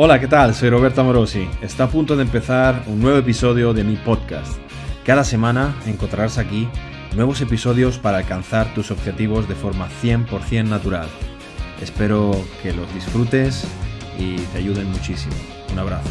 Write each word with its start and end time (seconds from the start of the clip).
Hola, 0.00 0.20
¿qué 0.20 0.28
tal? 0.28 0.54
Soy 0.54 0.70
Roberto 0.70 1.00
Amorosi. 1.00 1.48
Está 1.60 1.82
a 1.82 1.90
punto 1.90 2.14
de 2.14 2.22
empezar 2.22 2.84
un 2.86 3.00
nuevo 3.00 3.18
episodio 3.18 3.74
de 3.74 3.82
mi 3.82 3.96
podcast. 3.96 4.56
Cada 5.04 5.24
semana 5.24 5.74
encontrarás 5.86 6.38
aquí 6.38 6.68
nuevos 7.16 7.40
episodios 7.40 7.98
para 7.98 8.18
alcanzar 8.18 8.72
tus 8.74 8.92
objetivos 8.92 9.48
de 9.48 9.56
forma 9.56 9.88
100% 10.00 10.68
natural. 10.68 11.08
Espero 11.82 12.30
que 12.62 12.72
los 12.72 12.94
disfrutes 12.94 13.64
y 14.16 14.36
te 14.36 14.58
ayuden 14.58 14.86
muchísimo. 14.86 15.34
Un 15.72 15.80
abrazo. 15.80 16.10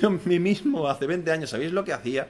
Yo 0.00 0.10
mí 0.24 0.38
mismo 0.38 0.86
hace 0.86 1.08
20 1.08 1.28
años, 1.32 1.50
¿sabéis 1.50 1.72
lo 1.72 1.82
que 1.82 1.92
hacía? 1.92 2.28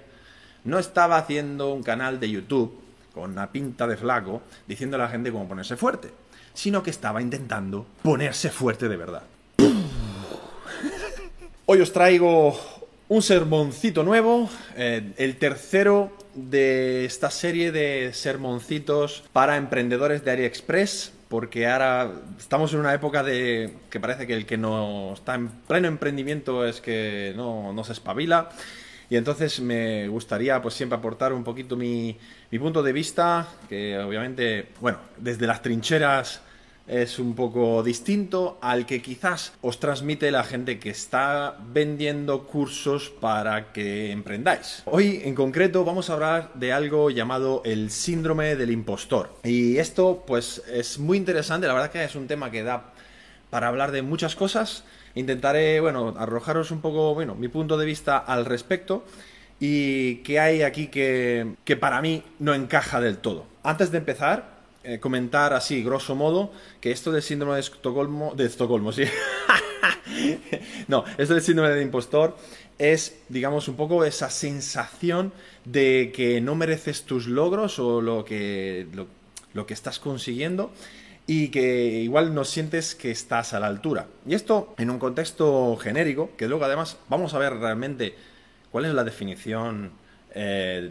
No 0.64 0.78
estaba 0.78 1.18
haciendo 1.18 1.74
un 1.74 1.82
canal 1.82 2.18
de 2.18 2.30
YouTube 2.30 2.80
con 3.12 3.32
una 3.32 3.52
pinta 3.52 3.86
de 3.86 3.98
flaco 3.98 4.40
diciendo 4.66 4.96
a 4.96 5.00
la 5.00 5.08
gente 5.10 5.30
cómo 5.30 5.46
ponerse 5.46 5.76
fuerte 5.76 6.08
sino 6.54 6.82
que 6.82 6.90
estaba 6.90 7.22
intentando 7.22 7.86
ponerse 8.02 8.50
fuerte 8.50 8.88
de 8.88 8.96
verdad. 8.96 9.22
Hoy 11.66 11.80
os 11.80 11.92
traigo 11.92 12.58
un 13.08 13.22
sermoncito 13.22 14.02
nuevo, 14.02 14.48
eh, 14.76 15.12
el 15.16 15.36
tercero 15.36 16.12
de 16.34 17.04
esta 17.04 17.30
serie 17.30 17.70
de 17.70 18.12
sermoncitos 18.14 19.22
para 19.32 19.56
emprendedores 19.56 20.24
de 20.24 20.30
AliExpress, 20.30 21.12
porque 21.28 21.66
ahora 21.66 22.10
estamos 22.38 22.72
en 22.72 22.80
una 22.80 22.94
época 22.94 23.22
de 23.22 23.74
que 23.90 24.00
parece 24.00 24.26
que 24.26 24.34
el 24.34 24.46
que 24.46 24.58
no 24.58 25.12
está 25.14 25.34
en 25.34 25.48
pleno 25.48 25.88
emprendimiento 25.88 26.66
es 26.66 26.80
que 26.80 27.32
no, 27.36 27.72
no 27.72 27.84
se 27.84 27.92
espabila. 27.92 28.50
Y 29.10 29.16
entonces 29.16 29.60
me 29.60 30.08
gustaría 30.08 30.60
pues 30.62 30.74
siempre 30.74 30.98
aportar 30.98 31.32
un 31.32 31.44
poquito 31.44 31.76
mi, 31.76 32.16
mi 32.50 32.58
punto 32.58 32.82
de 32.82 32.92
vista, 32.92 33.48
que 33.68 33.98
obviamente, 33.98 34.68
bueno, 34.80 34.98
desde 35.18 35.46
las 35.46 35.62
trincheras 35.62 36.42
es 36.86 37.18
un 37.18 37.34
poco 37.34 37.82
distinto 37.82 38.58
al 38.60 38.86
que 38.86 39.00
quizás 39.00 39.52
os 39.60 39.78
transmite 39.78 40.30
la 40.30 40.44
gente 40.44 40.78
que 40.78 40.90
está 40.90 41.56
vendiendo 41.72 42.46
cursos 42.46 43.10
para 43.20 43.72
que 43.72 44.10
emprendáis. 44.10 44.82
Hoy 44.86 45.22
en 45.24 45.34
concreto 45.34 45.84
vamos 45.84 46.10
a 46.10 46.14
hablar 46.14 46.50
de 46.54 46.72
algo 46.72 47.10
llamado 47.10 47.62
el 47.64 47.90
síndrome 47.90 48.56
del 48.56 48.70
impostor. 48.70 49.34
Y 49.44 49.78
esto 49.78 50.24
pues 50.26 50.62
es 50.70 50.98
muy 50.98 51.18
interesante, 51.18 51.66
la 51.66 51.74
verdad 51.74 51.90
que 51.90 52.04
es 52.04 52.14
un 52.14 52.26
tema 52.26 52.50
que 52.50 52.62
da 52.62 52.92
para 53.52 53.68
hablar 53.68 53.92
de 53.92 54.00
muchas 54.00 54.34
cosas. 54.34 54.82
Intentaré, 55.14 55.78
bueno, 55.80 56.14
arrojaros 56.16 56.70
un 56.70 56.80
poco, 56.80 57.12
bueno, 57.12 57.34
mi 57.34 57.48
punto 57.48 57.76
de 57.76 57.84
vista 57.84 58.16
al 58.16 58.46
respecto 58.46 59.04
y 59.60 60.16
qué 60.22 60.40
hay 60.40 60.62
aquí 60.62 60.86
que, 60.86 61.56
que 61.66 61.76
para 61.76 62.00
mí 62.00 62.22
no 62.38 62.54
encaja 62.54 62.98
del 62.98 63.18
todo. 63.18 63.44
Antes 63.62 63.90
de 63.90 63.98
empezar, 63.98 64.62
eh, 64.84 65.00
comentar 65.00 65.52
así, 65.52 65.82
grosso 65.82 66.14
modo, 66.14 66.50
que 66.80 66.92
esto 66.92 67.12
del 67.12 67.20
síndrome 67.20 67.56
de 67.56 67.60
Estocolmo, 67.60 68.32
de 68.34 68.46
Estocolmo, 68.46 68.90
sí. 68.90 69.04
no, 70.88 71.04
esto 71.18 71.34
del 71.34 71.42
síndrome 71.42 71.74
del 71.74 71.82
impostor 71.82 72.38
es, 72.78 73.18
digamos, 73.28 73.68
un 73.68 73.76
poco 73.76 74.06
esa 74.06 74.30
sensación 74.30 75.30
de 75.66 76.10
que 76.16 76.40
no 76.40 76.54
mereces 76.54 77.02
tus 77.02 77.26
logros 77.26 77.78
o 77.78 78.00
lo 78.00 78.24
que, 78.24 78.86
lo, 79.52 79.66
que 79.66 79.74
estás 79.74 79.98
consiguiendo 79.98 80.72
y 81.26 81.48
que 81.48 81.86
igual 82.00 82.34
no 82.34 82.44
sientes 82.44 82.94
que 82.94 83.10
estás 83.10 83.52
a 83.52 83.60
la 83.60 83.66
altura. 83.66 84.06
Y 84.26 84.34
esto 84.34 84.74
en 84.78 84.90
un 84.90 84.98
contexto 84.98 85.76
genérico, 85.76 86.30
que 86.36 86.48
luego 86.48 86.64
además 86.64 86.98
vamos 87.08 87.34
a 87.34 87.38
ver 87.38 87.54
realmente 87.54 88.14
cuál 88.70 88.86
es 88.86 88.94
la 88.94 89.04
definición 89.04 89.92
eh, 90.34 90.90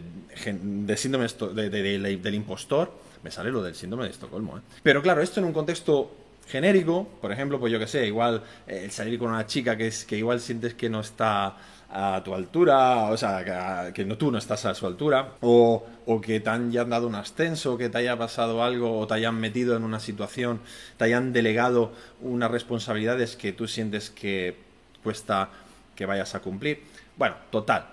de 0.52 0.96
síndrome 0.96 1.26
del 1.26 2.34
impostor 2.34 3.02
me 3.22 3.30
sale 3.30 3.50
lo 3.50 3.62
del 3.62 3.74
síndrome 3.74 4.04
de 4.04 4.10
Estocolmo. 4.10 4.58
¿eh? 4.58 4.60
Pero 4.82 5.02
claro, 5.02 5.22
esto 5.22 5.40
en 5.40 5.46
un 5.46 5.52
contexto 5.52 6.10
genérico, 6.46 7.08
por 7.20 7.32
ejemplo, 7.32 7.58
pues 7.58 7.72
yo 7.72 7.78
que 7.78 7.86
sé, 7.86 8.06
igual 8.06 8.42
el 8.66 8.90
salir 8.90 9.18
con 9.18 9.30
una 9.30 9.46
chica 9.46 9.76
que, 9.76 9.86
es, 9.86 10.04
que 10.04 10.16
igual 10.18 10.40
sientes 10.40 10.74
que 10.74 10.90
no 10.90 11.00
está 11.00 11.56
a 11.92 12.22
tu 12.24 12.34
altura, 12.34 13.10
o 13.10 13.16
sea, 13.16 13.92
que, 13.92 14.04
no, 14.04 14.16
tú 14.16 14.30
no 14.30 14.38
estás 14.38 14.64
a 14.64 14.74
su 14.74 14.86
altura, 14.86 15.34
o, 15.40 15.84
o 16.06 16.20
que 16.20 16.40
te 16.40 16.48
han 16.48 16.72
ya 16.72 16.84
dado 16.84 17.06
un 17.06 17.14
ascenso, 17.14 17.76
que 17.76 17.90
te 17.90 17.98
haya 17.98 18.16
pasado 18.16 18.62
algo, 18.62 18.98
o 18.98 19.06
te 19.06 19.14
hayan 19.14 19.38
metido 19.38 19.76
en 19.76 19.84
una 19.84 20.00
situación, 20.00 20.60
te 20.96 21.04
hayan 21.04 21.32
delegado 21.32 21.92
unas 22.22 22.50
responsabilidades 22.50 23.36
que 23.36 23.52
tú 23.52 23.68
sientes 23.68 24.10
que 24.10 24.56
cuesta 25.02 25.50
que 25.94 26.06
vayas 26.06 26.34
a 26.34 26.40
cumplir. 26.40 26.82
Bueno, 27.16 27.36
total, 27.50 27.86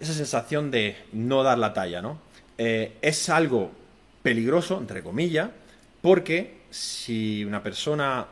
esa 0.00 0.12
sensación 0.12 0.70
de 0.70 0.96
no 1.12 1.42
dar 1.44 1.58
la 1.58 1.72
talla, 1.72 2.02
¿no? 2.02 2.18
Eh, 2.58 2.96
es 3.02 3.28
algo 3.28 3.70
peligroso, 4.22 4.78
entre 4.78 5.02
comillas, 5.02 5.50
porque 6.02 6.58
si 6.70 7.44
una 7.44 7.62
persona 7.62 8.26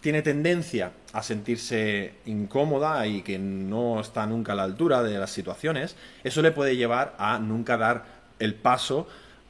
tiene 0.00 0.22
tendencia 0.22 0.92
a 1.12 1.22
sentirse 1.22 2.14
incómoda 2.26 3.06
y 3.06 3.22
que 3.22 3.38
no 3.38 4.00
está 4.00 4.26
nunca 4.26 4.52
a 4.52 4.56
la 4.56 4.64
altura 4.64 5.02
de 5.02 5.18
las 5.18 5.30
situaciones, 5.30 5.96
eso 6.24 6.42
le 6.42 6.52
puede 6.52 6.76
llevar 6.76 7.14
a 7.18 7.38
nunca 7.38 7.76
dar 7.76 8.04
el 8.38 8.54
paso 8.54 9.06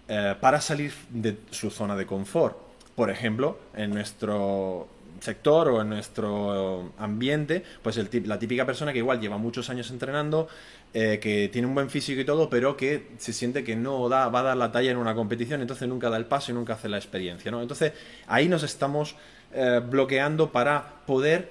eh, 0.09 0.35
para 0.41 0.61
salir 0.61 0.93
de 1.11 1.39
su 1.51 1.71
zona 1.71 1.97
de 1.97 2.07
confort. 2.07 2.57
Por 2.97 3.11
ejemplo, 3.11 3.59
en 3.75 3.91
nuestro 3.91 4.89
sector 5.21 5.69
o 5.69 5.83
en 5.83 5.91
nuestro 5.91 6.93
ambiente, 6.99 7.63
pues 7.83 7.97
la 8.27 8.39
típica 8.39 8.67
persona 8.67 8.93
que 8.93 8.99
igual 8.99 9.21
lleva 9.21 9.39
muchos 9.39 9.71
años 9.71 9.91
entrenando, 9.91 10.49
eh, 10.93 11.19
que 11.23 11.49
tiene 11.53 11.69
un 11.69 11.75
buen 11.75 11.91
físico 11.91 12.21
y 12.21 12.25
todo, 12.25 12.51
pero 12.51 12.77
que 12.77 13.09
se 13.19 13.33
siente 13.33 13.63
que 13.63 13.77
no 13.77 14.09
da, 14.09 14.29
va 14.29 14.41
a 14.41 14.43
dar 14.43 14.57
la 14.57 14.73
talla 14.73 14.91
en 14.91 14.97
una 14.97 15.15
competición, 15.15 15.61
entonces 15.61 15.89
nunca 15.89 16.11
da 16.11 16.17
el 16.17 16.27
paso 16.27 16.51
y 16.51 16.55
nunca 16.55 16.75
hace 16.75 16.89
la 16.89 16.97
experiencia, 16.97 17.51
¿no? 17.51 17.63
Entonces 17.63 17.93
ahí 18.27 18.49
nos 18.49 18.63
estamos 18.63 19.15
eh, 19.53 19.81
bloqueando 19.85 20.51
para 20.51 20.85
poder 21.07 21.51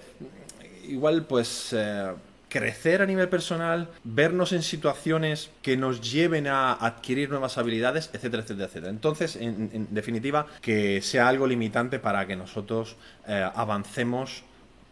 igual 0.88 1.26
pues 1.26 1.74
eh, 1.74 2.12
crecer 2.50 3.02
a 3.02 3.06
nivel 3.06 3.30
personal, 3.30 3.90
vernos 4.04 4.54
en 4.54 4.64
situaciones 4.64 5.52
que 5.62 5.78
nos 5.78 6.02
lleven 6.02 6.48
a 6.48 6.74
adquirir 6.74 7.30
nuevas 7.30 7.58
habilidades, 7.58 8.10
etcétera, 8.14 8.44
etcétera, 8.44 8.66
etcétera. 8.66 8.90
Entonces, 8.92 9.36
en, 9.36 9.88
definitiva, 9.92 10.48
que 10.62 11.02
sea 11.02 11.28
algo 11.28 11.46
limitante 11.46 12.00
para 12.00 12.26
que 12.26 12.36
nosotros 12.36 12.96
avancemos 13.28 14.42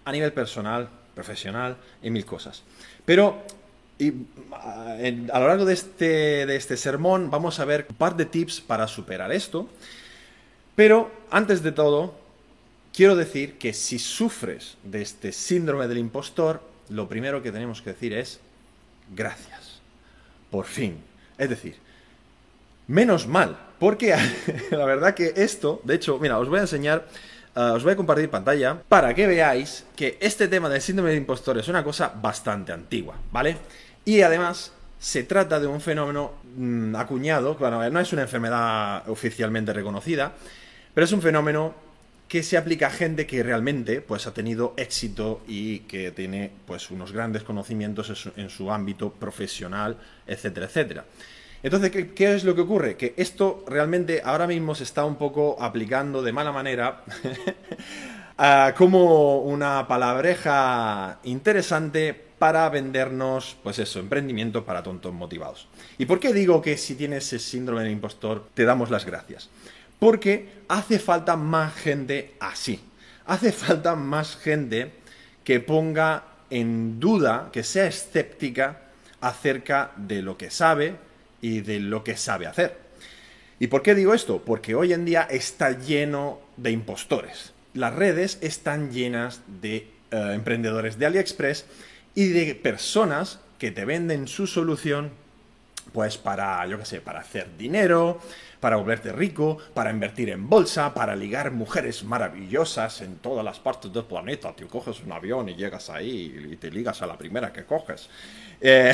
a 0.05 0.11
nivel 0.11 0.33
personal, 0.33 0.87
profesional, 1.15 1.77
en 2.03 2.13
mil 2.13 2.25
cosas. 2.25 2.61
Pero 3.05 3.41
y 3.99 4.13
a 4.51 5.39
lo 5.39 5.47
largo 5.47 5.65
de 5.65 5.73
este, 5.73 6.45
de 6.45 6.55
este 6.55 6.77
sermón 6.77 7.31
vamos 7.31 7.59
a 7.59 7.65
ver 7.65 7.87
un 7.89 7.95
par 7.95 8.15
de 8.15 8.25
tips 8.25 8.61
para 8.61 8.87
superar 8.87 9.31
esto. 9.31 9.67
Pero 10.75 11.11
antes 11.31 11.63
de 11.63 11.71
todo, 11.71 12.13
quiero 12.97 13.15
decir 13.15 13.59
que 13.59 13.73
si 13.73 13.99
sufres 13.99 14.75
de 14.83 15.03
este 15.03 15.31
síndrome 15.31 15.87
del 15.87 15.99
impostor, 15.99 16.63
lo 16.89 17.07
primero 17.07 17.43
que 17.43 17.51
tenemos 17.51 17.83
que 17.83 17.91
decir 17.91 18.11
es 18.11 18.39
gracias. 19.15 19.81
Por 20.49 20.65
fin. 20.65 20.97
Es 21.37 21.47
decir, 21.47 21.75
menos 22.87 23.27
mal. 23.27 23.55
Porque 23.77 24.15
la 24.71 24.85
verdad 24.85 25.13
que 25.13 25.31
esto, 25.35 25.79
de 25.83 25.93
hecho, 25.93 26.17
mira, 26.17 26.39
os 26.39 26.49
voy 26.49 26.57
a 26.57 26.63
enseñar 26.63 27.05
uh, 27.55 27.75
os 27.75 27.83
voy 27.83 27.93
a 27.93 27.95
compartir 27.95 28.31
pantalla 28.31 28.81
para 28.89 29.13
que 29.13 29.27
veáis 29.27 29.85
que 29.95 30.17
este 30.19 30.47
tema 30.47 30.67
del 30.67 30.81
síndrome 30.81 31.11
de 31.11 31.17
impostor 31.17 31.59
es 31.59 31.67
una 31.67 31.83
cosa 31.83 32.11
bastante 32.19 32.71
antigua, 32.71 33.13
¿vale? 33.31 33.57
Y 34.05 34.21
además 34.21 34.73
se 34.97 35.21
trata 35.21 35.59
de 35.59 35.67
un 35.67 35.81
fenómeno 35.81 36.31
mm, 36.55 36.95
acuñado, 36.95 37.53
bueno, 37.59 37.87
no 37.91 37.99
es 37.99 38.11
una 38.11 38.23
enfermedad 38.23 39.07
oficialmente 39.07 39.71
reconocida, 39.71 40.33
pero 40.95 41.05
es 41.05 41.11
un 41.11 41.21
fenómeno 41.21 41.86
que 42.27 42.43
se 42.43 42.57
aplica 42.57 42.87
a 42.87 42.91
gente 42.91 43.25
que 43.25 43.41
realmente 43.43 44.01
pues, 44.01 44.27
ha 44.27 44.33
tenido 44.33 44.73
éxito 44.77 45.41
y 45.47 45.79
que 45.79 46.11
tiene 46.11 46.51
pues, 46.65 46.91
unos 46.91 47.11
grandes 47.11 47.43
conocimientos 47.43 48.31
en 48.35 48.49
su, 48.49 48.71
ámbito 48.71 49.11
profesional, 49.11 49.97
etcétera, 50.25 50.65
etcétera. 50.65 51.05
Entonces, 51.63 51.89
¿qué, 51.89 52.13
¿qué, 52.13 52.35
es 52.35 52.43
lo 52.43 52.53
que 52.53 52.61
ocurre? 52.61 52.97
Que 52.97 53.13
esto 53.17 53.63
realmente 53.67 54.21
ahora 54.23 54.45
mismo 54.45 54.75
se 54.75 54.83
está 54.83 55.05
un 55.05 55.15
poco 55.15 55.57
aplicando 55.59 56.21
de 56.21 56.31
mala 56.31 56.51
manera 56.51 57.03
como 58.77 59.39
una 59.39 59.87
palabreja 59.87 61.19
interesante 61.23 62.27
para 62.37 62.69
vendernos, 62.69 63.57
pues 63.63 63.79
eso, 63.79 63.99
emprendimiento 63.99 64.63
para 64.63 64.83
tontos 64.83 65.13
motivados. 65.13 65.67
¿Y 65.97 66.05
por 66.05 66.19
qué 66.19 66.33
digo 66.33 66.61
que 66.61 66.77
si 66.77 66.95
tienes 66.95 67.25
ese 67.25 67.39
síndrome 67.39 67.81
del 67.81 67.93
impostor, 67.93 68.47
te 68.53 68.63
damos 68.63 68.91
las 68.91 69.05
gracias? 69.05 69.49
Porque 69.99 70.49
hace 70.67 70.99
falta 70.99 71.35
más 71.35 71.73
gente 71.75 72.35
así. 72.39 72.79
Hace 73.25 73.51
falta 73.51 73.95
más 73.95 74.37
gente 74.37 74.91
que 75.43 75.59
ponga 75.59 76.23
en 76.49 76.99
duda, 76.99 77.49
que 77.51 77.63
sea 77.63 77.87
escéptica 77.87 78.81
acerca 79.21 79.91
de 79.97 80.21
lo 80.21 80.37
que 80.37 80.49
sabe 80.49 80.95
y 81.41 81.61
de 81.61 81.79
lo 81.79 82.03
que 82.03 82.15
sabe 82.17 82.47
hacer. 82.47 82.77
¿Y 83.59 83.67
por 83.67 83.81
qué 83.81 83.95
digo 83.95 84.13
esto? 84.13 84.43
Porque 84.45 84.75
hoy 84.75 84.93
en 84.93 85.05
día 85.05 85.27
está 85.29 85.71
lleno 85.71 86.39
de 86.57 86.71
impostores. 86.71 87.53
Las 87.73 87.93
redes 87.95 88.37
están 88.41 88.91
llenas 88.91 89.41
de 89.61 89.87
eh, 90.11 90.31
emprendedores 90.33 90.99
de 90.99 91.07
AliExpress 91.07 91.65
y 92.13 92.27
de 92.27 92.55
personas 92.55 93.39
que 93.57 93.71
te 93.71 93.85
venden 93.85 94.27
su 94.27 94.47
solución 94.47 95.11
pues 95.93 96.17
para, 96.17 96.65
yo 96.67 96.77
qué 96.77 96.85
sé, 96.85 97.01
para 97.01 97.21
hacer 97.21 97.47
dinero, 97.57 98.19
para 98.59 98.75
volverte 98.77 99.11
rico, 99.11 99.57
para 99.73 99.91
invertir 99.91 100.29
en 100.29 100.49
bolsa, 100.49 100.93
para 100.93 101.15
ligar 101.15 101.51
mujeres 101.51 102.03
maravillosas 102.03 103.01
en 103.01 103.17
todas 103.17 103.43
las 103.45 103.59
partes 103.59 103.93
del 103.93 104.05
planeta. 104.05 104.53
Te 104.55 104.65
coges 104.65 105.01
un 105.01 105.11
avión 105.11 105.49
y 105.49 105.55
llegas 105.55 105.89
ahí 105.89 106.49
y 106.51 106.55
te 106.57 106.71
ligas 106.71 107.01
a 107.01 107.07
la 107.07 107.17
primera 107.17 107.53
que 107.53 107.65
coges. 107.65 108.09
Eh, 108.59 108.93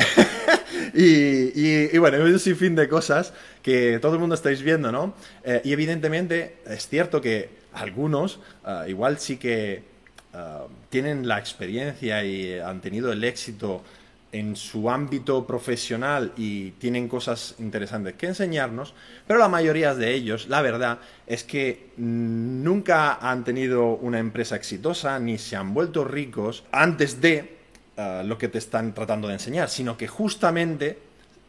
y, 0.94 1.96
bueno, 1.98 2.18
es 2.18 2.32
un 2.32 2.38
sinfín 2.38 2.74
de 2.74 2.88
cosas 2.88 3.32
que 3.62 3.98
todo 4.00 4.14
el 4.14 4.20
mundo 4.20 4.34
estáis 4.34 4.62
viendo, 4.62 4.92
¿no? 4.92 5.14
Eh, 5.42 5.62
y 5.64 5.72
evidentemente 5.72 6.58
es 6.66 6.86
cierto 6.88 7.20
que 7.20 7.48
algunos 7.72 8.40
eh, 8.66 8.86
igual 8.88 9.18
sí 9.18 9.36
que 9.36 9.94
tienen 10.90 11.28
la 11.28 11.38
experiencia 11.38 12.24
y 12.24 12.58
han 12.58 12.80
tenido 12.80 13.12
el 13.12 13.22
éxito 13.22 13.84
en 14.34 14.56
su 14.56 14.90
ámbito 14.90 15.46
profesional 15.46 16.32
y 16.36 16.72
tienen 16.72 17.06
cosas 17.06 17.54
interesantes 17.60 18.14
que 18.14 18.26
enseñarnos, 18.26 18.92
pero 19.28 19.38
la 19.38 19.48
mayoría 19.48 19.94
de 19.94 20.12
ellos, 20.12 20.48
la 20.48 20.60
verdad, 20.60 20.98
es 21.24 21.44
que 21.44 21.92
nunca 21.98 23.14
han 23.14 23.44
tenido 23.44 23.90
una 23.90 24.18
empresa 24.18 24.56
exitosa 24.56 25.20
ni 25.20 25.38
se 25.38 25.54
han 25.54 25.72
vuelto 25.72 26.04
ricos 26.04 26.64
antes 26.72 27.20
de 27.20 27.58
eh, 27.96 28.22
lo 28.24 28.36
que 28.36 28.48
te 28.48 28.58
están 28.58 28.92
tratando 28.92 29.28
de 29.28 29.34
enseñar, 29.34 29.70
sino 29.70 29.96
que 29.96 30.08
justamente 30.08 30.98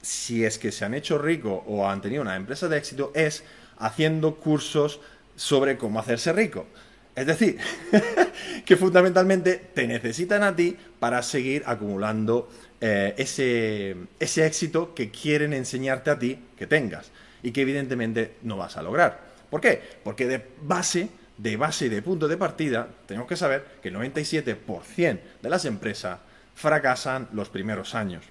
si 0.03 0.45
es 0.45 0.59
que 0.59 0.71
se 0.71 0.85
han 0.85 0.93
hecho 0.93 1.17
ricos 1.17 1.63
o 1.65 1.89
han 1.89 2.01
tenido 2.01 2.21
una 2.21 2.35
empresa 2.35 2.67
de 2.67 2.77
éxito 2.77 3.11
es 3.15 3.43
haciendo 3.79 4.35
cursos 4.35 4.99
sobre 5.35 5.75
cómo 5.79 5.99
hacerse 5.99 6.31
rico. 6.33 6.67
Es 7.15 7.25
decir, 7.25 7.57
que 8.65 8.75
fundamentalmente 8.75 9.55
te 9.73 9.87
necesitan 9.87 10.43
a 10.43 10.55
ti 10.55 10.75
para 10.99 11.23
seguir 11.23 11.63
acumulando 11.65 12.49
eh, 12.81 13.13
ese, 13.17 13.95
ese 14.19 14.45
éxito 14.45 14.93
que 14.93 15.09
quieren 15.09 15.53
enseñarte 15.53 16.09
a 16.09 16.19
ti 16.19 16.39
que 16.57 16.67
tengas 16.67 17.11
y 17.41 17.51
que 17.51 17.61
evidentemente 17.61 18.35
no 18.43 18.57
vas 18.57 18.77
a 18.77 18.81
lograr. 18.81 19.21
¿Por 19.49 19.61
qué? 19.61 19.81
Porque 20.03 20.27
de 20.27 20.43
base, 20.61 21.09
de 21.37 21.57
base 21.57 21.85
y 21.85 21.89
de 21.89 22.01
punto 22.01 22.27
de 22.27 22.37
partida, 22.37 22.87
tenemos 23.07 23.27
que 23.27 23.37
saber 23.37 23.65
que 23.81 23.89
el 23.89 23.95
97% 23.95 25.19
de 25.41 25.49
las 25.49 25.65
empresas 25.65 26.19
fracasan 26.55 27.29
los 27.33 27.49
primeros 27.49 27.95
años. 27.95 28.23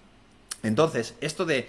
Entonces, 0.62 1.14
esto 1.20 1.44
de 1.44 1.68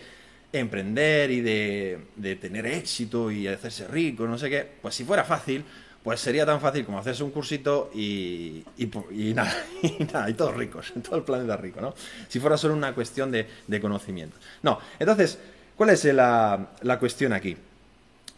emprender 0.52 1.32
y 1.32 1.42
de, 1.42 2.00
de 2.16 2.36
tener 2.36 2.66
éxito 2.66 3.30
y 3.30 3.48
hacerse 3.48 3.88
rico, 3.88 4.26
no 4.26 4.38
sé 4.38 4.50
qué, 4.50 4.68
pues 4.82 4.96
si 4.96 5.04
fuera 5.04 5.24
fácil, 5.24 5.64
pues 6.06 6.20
sería 6.20 6.46
tan 6.46 6.62
fácil 6.62 6.86
como 6.86 7.00
hacerse 7.00 7.24
un 7.24 7.32
cursito 7.32 7.90
y, 7.92 8.64
y, 8.78 8.86
nada, 9.34 9.52
y 9.82 10.04
nada, 10.04 10.30
y 10.30 10.36
todos 10.36 10.56
ricos, 10.56 10.94
todo 11.04 11.16
el 11.16 11.24
planeta 11.24 11.58
rico, 11.58 11.82
¿no? 11.82 11.96
Si 12.28 12.40
fuera 12.40 12.58
solo 12.58 12.76
una 12.76 12.94
cuestión 12.94 13.32
de, 13.32 13.48
conocimiento. 13.82 14.38
No, 14.62 14.80
entonces, 15.00 15.40
¿cuál 15.76 15.90
es 15.90 16.06
la, 16.06 16.98
cuestión 17.00 17.34
aquí? 17.34 17.58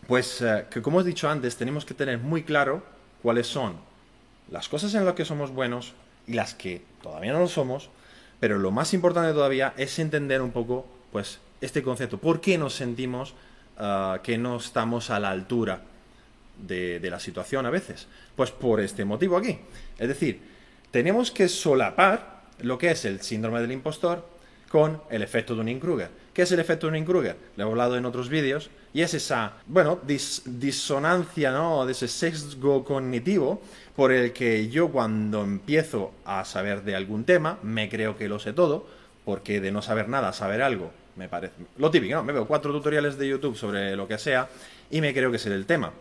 Pues 0.07 0.41
eh, 0.41 0.67
que 0.71 0.81
como 0.81 0.99
os 0.99 1.03
he 1.03 1.09
dicho 1.09 1.29
antes, 1.29 1.57
tenemos 1.57 1.83
que 1.83 1.93
tener 1.93 2.19
muy 2.19 2.43
claro 2.43 2.83
cuáles 3.21 3.47
son 3.47 3.75
las 4.49 4.69
cosas 4.69 4.93
en 4.93 5.03
las 5.03 5.15
que 5.15 5.25
somos 5.25 5.51
buenos 5.51 5.91
y 6.25 6.33
las 6.33 6.53
que 6.53 6.83
todavía 7.03 7.33
no 7.33 7.39
lo 7.39 7.49
somos, 7.49 7.89
pero 8.39 8.57
lo 8.59 8.71
más 8.71 8.93
importante 8.93 9.33
todavía 9.33 9.73
es 9.75 9.99
entender 9.99 10.41
un 10.41 10.51
poco, 10.51 10.87
pues, 11.11 11.39
este 11.59 11.83
concepto. 11.83 12.17
¿Por 12.17 12.39
qué 12.39 12.57
nos 12.57 12.75
sentimos 12.75 13.33
ah, 13.77 14.19
que 14.23 14.37
no 14.37 14.55
estamos 14.55 15.09
a 15.09 15.19
la 15.19 15.31
altura? 15.31 15.81
De, 16.59 16.99
la 17.09 17.19
situación 17.19 17.65
a 17.65 17.69
veces? 17.69 18.07
Pues 18.35 18.51
por 18.51 18.79
este 18.79 19.05
motivo 19.05 19.37
aquí. 19.37 19.59
Es 19.97 20.07
decir, 20.07 20.41
tenemos 20.91 21.31
que 21.31 21.47
solapar 21.49 22.43
lo 22.61 22.77
que 22.77 22.91
es 22.91 23.05
el 23.05 23.21
síndrome 23.21 23.61
del 23.61 23.71
impostor 23.71 24.27
con 24.69 25.01
el 25.09 25.21
efecto 25.21 25.55
Dunning-Kruger. 25.55 26.09
¿Qué 26.33 26.41
es 26.41 26.51
el 26.51 26.59
efecto 26.59 26.87
Dunning-Kruger? 26.87 27.35
Lo 27.55 27.65
he 27.65 27.69
hablado 27.69 27.97
en 27.97 28.05
otros 28.05 28.29
vídeos 28.29 28.69
y 28.93 29.01
es 29.01 29.13
esa, 29.13 29.53
bueno, 29.65 29.99
disonancia, 30.05 31.51
¿no? 31.51 31.85
De 31.85 31.93
ese 31.93 32.07
sesgo 32.07 32.83
cognitivo 32.83 33.61
por 33.95 34.11
el 34.11 34.33
que 34.33 34.67
yo 34.69 34.89
cuando 34.89 35.43
empiezo 35.43 36.11
a 36.25 36.45
saber 36.45 36.83
de 36.83 36.95
algún 36.95 37.23
tema 37.23 37.59
me 37.63 37.89
creo 37.89 38.17
que 38.17 38.27
lo 38.27 38.39
sé 38.39 38.53
todo, 38.53 38.87
porque 39.25 39.59
de 39.59 39.71
no 39.71 39.81
saber 39.81 40.09
nada, 40.09 40.33
saber 40.33 40.61
algo, 40.61 40.91
me 41.15 41.27
parece 41.27 41.55
lo 41.77 41.91
típico, 41.91 42.15
¿no? 42.15 42.23
Me 42.23 42.33
veo 42.33 42.47
cuatro 42.47 42.71
tutoriales 42.71 43.17
de 43.17 43.27
YouTube 43.27 43.55
sobre 43.55 43.95
lo 43.95 44.07
que 44.07 44.17
sea 44.17 44.47
y 44.89 45.01
me 45.01 45.13
creo 45.13 45.31
que 45.31 45.39
sé 45.39 45.53
el 45.53 45.65
tema. 45.65 45.91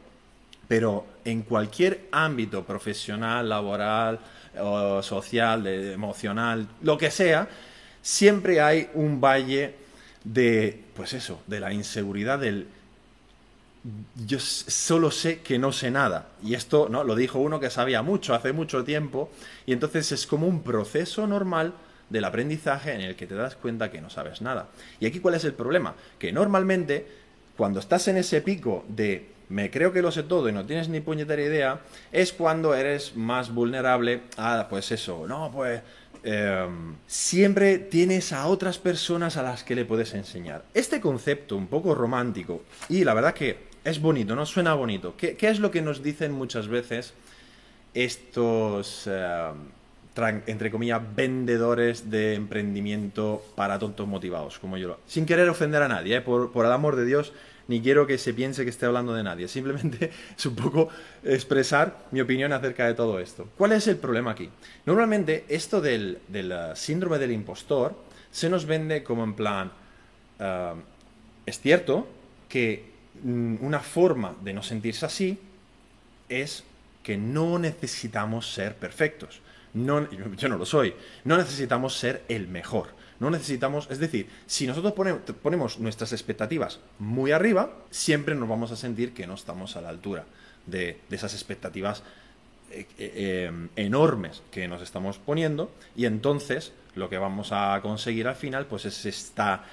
Pero 0.68 1.06
en 1.24 1.42
cualquier 1.42 2.08
ámbito 2.10 2.64
profesional, 2.64 3.48
laboral, 3.48 4.20
o 4.58 5.02
social, 5.02 5.66
emocional, 5.66 6.66
lo 6.82 6.96
que 6.96 7.10
sea, 7.10 7.48
siempre 8.02 8.60
hay 8.60 8.88
un 8.94 9.20
valle 9.20 9.74
de, 10.24 10.82
pues 10.94 11.12
eso, 11.12 11.42
de 11.46 11.60
la 11.60 11.72
inseguridad 11.72 12.38
del 12.38 12.66
yo 14.26 14.40
solo 14.40 15.10
sé 15.10 15.40
que 15.40 15.58
no 15.58 15.72
sé 15.72 15.90
nada. 15.90 16.26
Y 16.42 16.54
esto 16.54 16.88
no 16.88 17.04
lo 17.04 17.14
dijo 17.14 17.38
uno 17.38 17.60
que 17.60 17.70
sabía 17.70 18.02
mucho 18.02 18.34
hace 18.34 18.52
mucho 18.52 18.84
tiempo. 18.84 19.30
Y 19.64 19.72
entonces 19.72 20.10
es 20.12 20.26
como 20.26 20.46
un 20.46 20.62
proceso 20.62 21.26
normal 21.26 21.72
del 22.10 22.24
aprendizaje 22.24 22.92
en 22.92 23.00
el 23.00 23.16
que 23.16 23.26
te 23.26 23.34
das 23.34 23.56
cuenta 23.56 23.90
que 23.90 24.00
no 24.00 24.10
sabes 24.10 24.40
nada. 24.42 24.68
Y 25.00 25.06
aquí 25.06 25.20
cuál 25.20 25.34
es 25.34 25.44
el 25.44 25.54
problema? 25.54 25.94
Que 26.18 26.32
normalmente 26.32 27.06
cuando 27.56 27.80
estás 27.80 28.08
en 28.08 28.16
ese 28.16 28.40
pico 28.40 28.84
de 28.88 29.28
me 29.48 29.70
creo 29.70 29.92
que 29.92 30.02
lo 30.02 30.10
sé 30.10 30.24
todo 30.24 30.48
y 30.48 30.52
no 30.52 30.66
tienes 30.66 30.88
ni 30.88 31.00
puñetera 31.00 31.42
idea, 31.42 31.80
es 32.12 32.32
cuando 32.32 32.74
eres 32.74 33.14
más 33.16 33.52
vulnerable 33.52 34.22
a, 34.36 34.66
pues 34.68 34.90
eso, 34.92 35.26
no, 35.26 35.50
pues 35.52 35.80
em, 36.24 36.96
siempre 37.06 37.78
tienes 37.78 38.32
a 38.32 38.46
otras 38.46 38.78
personas 38.78 39.36
a 39.36 39.42
las 39.42 39.62
que 39.62 39.76
le 39.76 39.84
puedes 39.84 40.14
enseñar. 40.14 40.64
Este 40.74 41.00
concepto 41.00 41.56
un 41.56 41.68
poco 41.68 41.94
romántico, 41.94 42.62
y 42.88 43.04
la 43.04 43.14
verdad 43.14 43.34
que 43.34 43.66
es 43.84 44.00
bonito, 44.00 44.34
¿no? 44.34 44.44
Suena 44.46 44.74
bonito. 44.74 45.14
¿Qué, 45.16 45.36
es 45.40 45.60
lo 45.60 45.70
que 45.70 45.80
nos 45.80 46.02
dicen 46.02 46.32
muchas 46.32 46.66
veces 46.66 47.14
estos, 47.94 49.06
em, 49.06 50.42
entre 50.46 50.72
comillas, 50.72 51.00
vendedores 51.14 52.10
de 52.10 52.34
emprendimiento 52.34 53.44
para 53.54 53.78
tontos 53.78 54.08
motivados, 54.08 54.58
como 54.58 54.76
yo? 54.76 54.98
Sin 55.06 55.24
querer 55.24 55.48
ofender 55.48 55.82
a 55.82 55.88
nadie, 55.88 56.16
¿eh? 56.16 56.20
por, 56.20 56.50
por 56.50 56.66
el 56.66 56.72
amor 56.72 56.96
de 56.96 57.04
Dios, 57.04 57.32
ni 57.68 57.80
quiero 57.80 58.06
que 58.06 58.18
se 58.18 58.32
piense 58.32 58.64
que 58.64 58.70
esté 58.70 58.86
hablando 58.86 59.14
de 59.14 59.22
nadie. 59.22 59.48
Simplemente 59.48 60.10
es 60.36 60.46
un 60.46 60.54
poco 60.54 60.88
expresar 61.24 62.06
mi 62.10 62.20
opinión 62.20 62.52
acerca 62.52 62.86
de 62.86 62.94
todo 62.94 63.18
esto. 63.18 63.48
¿Cuál 63.56 63.72
es 63.72 63.86
el 63.88 63.96
problema 63.96 64.32
aquí? 64.32 64.48
Normalmente 64.84 65.44
esto 65.48 65.80
del, 65.80 66.18
uh, 66.28 66.76
síndrome 66.76 67.18
del 67.18 67.32
impostor 67.32 67.94
se 68.30 68.48
nos 68.48 68.66
vende 68.66 69.02
como 69.02 69.24
en 69.24 69.34
plan, 69.34 69.72
uh, 70.40 70.78
es 71.44 71.60
cierto 71.60 72.06
que 72.48 72.84
mm, 73.22 73.56
una 73.60 73.80
forma 73.80 74.34
de 74.42 74.52
no 74.52 74.62
sentirse 74.62 75.06
así 75.06 75.38
es 76.28 76.64
que 77.02 77.16
no 77.16 77.58
necesitamos 77.58 78.52
ser 78.52 78.74
perfectos. 78.74 79.40
No, 79.74 80.08
yo 80.10 80.48
no 80.48 80.56
lo 80.56 80.66
soy. 80.66 80.94
No 81.24 81.36
necesitamos 81.36 81.96
ser 81.96 82.24
el 82.28 82.48
mejor. 82.48 82.88
No 83.20 83.30
necesitamos, 83.30 83.88
es 83.90 83.98
decir, 83.98 84.28
si 84.46 84.66
nosotros 84.66 84.92
ponemos 85.42 85.78
nuestras 85.78 86.12
expectativas 86.12 86.80
muy 86.98 87.32
arriba, 87.32 87.72
siempre 87.90 88.34
nos 88.34 88.48
vamos 88.48 88.72
a 88.72 88.76
sentir 88.76 89.14
que 89.14 89.26
no 89.26 89.34
estamos 89.34 89.76
a 89.76 89.80
la 89.80 89.88
altura 89.88 90.24
de, 90.66 90.98
esas 91.10 91.32
expectativas 91.34 92.02
eh, 92.70 92.86
eh, 92.98 93.46
em, 93.48 93.68
enormes 93.76 94.42
que 94.50 94.68
nos 94.68 94.82
estamos 94.82 95.18
poniendo 95.18 95.70
y 95.94 96.04
entonces 96.04 96.72
lo 96.94 97.08
que 97.08 97.18
vamos 97.18 97.50
a 97.52 97.78
conseguir 97.80 98.26
al 98.26 98.34
final 98.34 98.66
pues 98.66 98.84
es 98.84 99.06
esta 99.06 99.64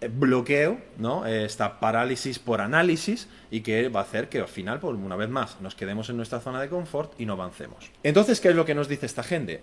eh, 0.00 0.08
bloqueo, 0.08 0.78
¿no? 0.96 1.26
esta 1.26 1.78
parálisis 1.78 2.38
por 2.38 2.60
análisis 2.60 3.28
y 3.50 3.60
que 3.60 3.88
va 3.88 4.00
a 4.00 4.02
hacer 4.04 4.28
que 4.28 4.38
al 4.40 4.48
final, 4.48 4.80
por 4.80 4.94
una 4.94 5.16
vez 5.16 5.28
más, 5.28 5.60
nos 5.60 5.74
quedemos 5.74 6.08
en 6.08 6.16
nuestra 6.16 6.40
zona 6.40 6.60
de 6.60 6.68
confort 6.68 7.12
y 7.20 7.26
no 7.26 7.34
avancemos. 7.34 7.90
Entonces, 8.02 8.40
¿qué 8.40 8.48
es 8.48 8.56
lo 8.56 8.64
que 8.64 8.74
nos 8.74 8.88
dice 8.88 9.06
esta 9.06 9.22
gente? 9.22 9.60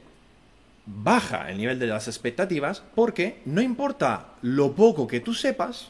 Baja 0.85 1.49
el 1.49 1.57
nivel 1.57 1.79
de 1.79 1.87
las 1.87 2.07
expectativas 2.07 2.83
porque 2.93 3.41
no 3.45 3.61
importa 3.61 4.27
lo 4.41 4.73
poco 4.73 5.07
que 5.07 5.19
tú 5.19 5.33
sepas, 5.33 5.89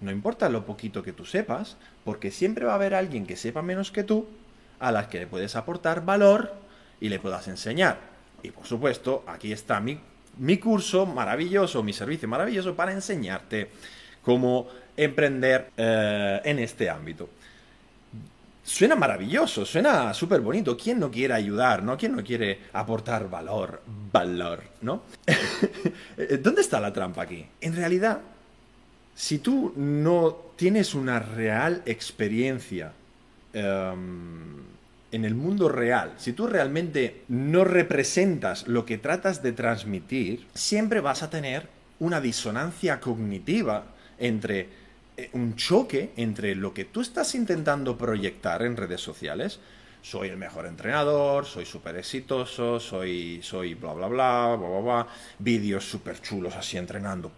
no 0.00 0.10
importa 0.10 0.48
lo 0.48 0.66
poquito 0.66 1.02
que 1.02 1.12
tú 1.12 1.24
sepas, 1.24 1.76
porque 2.04 2.30
siempre 2.30 2.64
va 2.64 2.72
a 2.72 2.76
haber 2.76 2.94
alguien 2.94 3.26
que 3.26 3.36
sepa 3.36 3.62
menos 3.62 3.90
que 3.90 4.04
tú, 4.04 4.26
a 4.78 4.92
la 4.92 5.08
que 5.08 5.20
le 5.20 5.26
puedes 5.26 5.56
aportar 5.56 6.04
valor 6.04 6.54
y 7.00 7.08
le 7.08 7.18
puedas 7.18 7.48
enseñar. 7.48 7.98
Y 8.42 8.50
por 8.50 8.66
supuesto, 8.66 9.24
aquí 9.26 9.52
está 9.52 9.80
mi, 9.80 9.98
mi 10.38 10.58
curso 10.58 11.06
maravilloso, 11.06 11.82
mi 11.82 11.92
servicio 11.92 12.28
maravilloso 12.28 12.74
para 12.74 12.92
enseñarte 12.92 13.70
cómo 14.22 14.68
emprender 14.96 15.70
eh, 15.76 16.40
en 16.44 16.58
este 16.58 16.90
ámbito. 16.90 17.30
Suena 18.64 18.96
maravilloso, 18.96 19.66
suena 19.66 20.14
súper 20.14 20.40
bonito. 20.40 20.74
¿Quién 20.74 20.98
no 20.98 21.10
quiere 21.10 21.34
ayudar, 21.34 21.82
no? 21.82 21.98
¿Quién 21.98 22.16
no 22.16 22.24
quiere 22.24 22.60
aportar 22.72 23.28
valor? 23.28 23.82
Valor, 24.10 24.62
¿no? 24.80 25.02
¿Dónde 26.40 26.62
está 26.62 26.80
la 26.80 26.90
trampa 26.90 27.22
aquí? 27.22 27.44
En 27.60 27.76
realidad, 27.76 28.22
si 29.14 29.38
tú 29.38 29.74
no 29.76 30.36
tienes 30.56 30.94
una 30.94 31.18
real 31.18 31.82
experiencia 31.84 32.92
em, 33.52 34.62
en 35.12 35.24
el 35.26 35.34
mundo 35.34 35.68
real, 35.68 36.14
si 36.16 36.32
tú 36.32 36.46
realmente 36.46 37.24
no 37.28 37.64
representas 37.64 38.66
lo 38.66 38.86
que 38.86 38.96
tratas 38.96 39.42
de 39.42 39.52
transmitir, 39.52 40.46
siempre 40.54 41.00
vas 41.00 41.22
a 41.22 41.28
tener 41.28 41.68
una 42.00 42.20
disonancia 42.22 42.98
cognitiva 42.98 43.84
entre 44.18 44.83
un 45.32 45.56
choque 45.56 46.12
entre 46.16 46.54
lo 46.54 46.74
que 46.74 46.84
tú 46.84 47.00
estás 47.00 47.34
intentando 47.34 47.96
proyectar 47.96 48.62
en 48.62 48.76
redes 48.76 49.00
sociales. 49.00 49.60
Soy 50.02 50.28
el 50.28 50.36
mejor 50.36 50.66
entrenador, 50.66 51.46
soy 51.46 51.64
súper 51.64 51.96
exitoso, 51.96 52.78
soy, 52.78 53.40
soy 53.42 53.74
bla 53.74 53.94
bla 53.94 54.08
bla, 54.08 54.56
bla 54.58 54.68
bla 54.68 54.80
bla, 54.80 55.06
vídeos 55.38 55.88
súper 55.88 56.20
chulos 56.20 56.54
así 56.56 56.76
entrenando, 56.76 57.32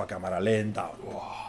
a 0.00 0.06
cámara 0.06 0.40
lenta, 0.40 0.90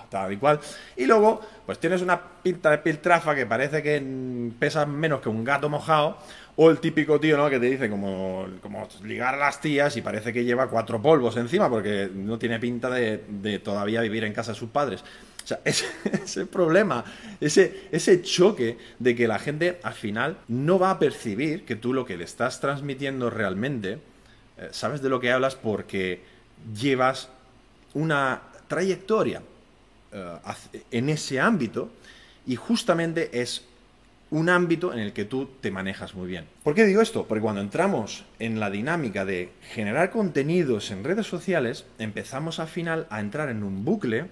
tal 0.09 0.33
y 0.33 0.37
cual. 0.37 0.59
Y 0.97 1.05
luego, 1.05 1.39
pues 1.65 1.79
tienes 1.79 2.01
una 2.01 2.21
pinta 2.21 2.71
de 2.71 2.79
piltrafa 2.79 3.33
que 3.33 3.45
parece 3.45 3.81
que 3.81 4.51
pesa 4.59 4.85
menos 4.85 5.21
que 5.21 5.29
un 5.29 5.45
gato 5.45 5.69
mojado, 5.69 6.17
o 6.63 6.69
el 6.69 6.79
típico 6.79 7.19
tío, 7.19 7.37
¿no? 7.37 7.49
Que 7.49 7.59
te 7.59 7.65
dice 7.65 7.89
como, 7.89 8.45
como 8.61 8.87
ligar 9.03 9.33
a 9.33 9.37
las 9.37 9.59
tías 9.59 9.97
y 9.97 10.03
parece 10.03 10.31
que 10.31 10.43
lleva 10.43 10.69
cuatro 10.69 11.01
polvos 11.01 11.35
encima 11.37 11.67
porque 11.67 12.07
no 12.13 12.37
tiene 12.37 12.59
pinta 12.59 12.87
de, 12.91 13.59
todavía 13.63 13.99
vivir 14.01 14.25
en 14.25 14.31
casa 14.31 14.51
de 14.51 14.59
sus 14.59 14.69
padres. 14.69 15.03
O 15.43 15.47
sea, 15.47 15.59
ese, 15.65 15.87
ese 16.23 16.45
problema, 16.45 17.03
ese, 17.39 17.87
ese 17.91 18.21
choque 18.21 18.77
de 18.99 19.15
que 19.15 19.27
la 19.27 19.39
gente 19.39 19.79
al 19.81 19.95
final 19.95 20.37
no 20.49 20.77
va 20.77 20.91
a 20.91 20.99
percibir 20.99 21.65
que 21.65 21.75
tú 21.75 21.95
lo 21.95 22.05
que 22.05 22.15
le 22.15 22.25
estás 22.25 22.59
transmitiendo 22.59 23.31
realmente, 23.31 23.97
eh, 24.59 24.69
sabes 24.69 25.01
de 25.01 25.09
lo 25.09 25.19
que 25.19 25.31
hablas 25.31 25.55
porque 25.55 26.21
llevas 26.79 27.29
una 27.95 28.39
trayectoria 28.67 29.41
eh, 30.11 30.37
en 30.91 31.09
ese 31.09 31.39
ámbito 31.39 31.89
y 32.45 32.55
justamente 32.55 33.41
es 33.41 33.65
un 34.31 34.49
ámbito 34.49 34.93
en 34.93 34.99
el 34.99 35.13
que 35.13 35.25
tú 35.25 35.49
te 35.59 35.71
manejas 35.71 36.15
muy 36.15 36.27
bien. 36.27 36.45
¿Por 36.63 36.73
qué 36.73 36.85
digo 36.85 37.01
esto? 37.01 37.25
Porque 37.27 37.41
cuando 37.41 37.61
entramos 37.61 38.23
en 38.39 38.59
la 38.59 38.69
dinámica 38.69 39.25
de 39.25 39.51
generar 39.73 40.09
contenidos 40.09 40.89
en 40.89 41.03
redes 41.03 41.27
sociales, 41.27 41.85
empezamos 41.99 42.59
al 42.59 42.67
final 42.67 43.07
a 43.09 43.19
entrar 43.19 43.49
en 43.49 43.63
un 43.63 43.83
bucle 43.83 44.27